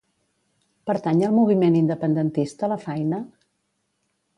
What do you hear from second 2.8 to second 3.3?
Faina?